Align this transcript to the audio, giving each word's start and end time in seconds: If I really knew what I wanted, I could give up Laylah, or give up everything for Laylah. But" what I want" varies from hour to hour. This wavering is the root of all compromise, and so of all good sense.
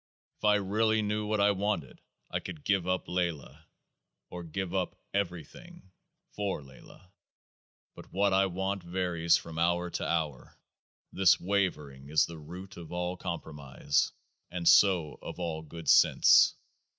If 0.39 0.45
I 0.45 0.55
really 0.55 1.03
knew 1.03 1.27
what 1.27 1.39
I 1.39 1.51
wanted, 1.51 2.01
I 2.31 2.39
could 2.39 2.63
give 2.63 2.87
up 2.87 3.05
Laylah, 3.07 3.65
or 4.31 4.43
give 4.43 4.73
up 4.73 4.95
everything 5.13 5.91
for 6.31 6.63
Laylah. 6.63 7.11
But" 7.93 8.11
what 8.11 8.33
I 8.33 8.47
want" 8.47 8.81
varies 8.81 9.37
from 9.37 9.59
hour 9.59 9.91
to 9.91 10.03
hour. 10.07 10.57
This 11.13 11.39
wavering 11.39 12.09
is 12.09 12.25
the 12.25 12.39
root 12.39 12.77
of 12.77 12.91
all 12.91 13.15
compromise, 13.15 14.11
and 14.49 14.67
so 14.67 15.19
of 15.21 15.39
all 15.39 15.61
good 15.61 15.87
sense. 15.87 16.55